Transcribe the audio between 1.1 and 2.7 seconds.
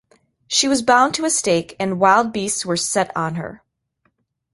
to a stake and wild beasts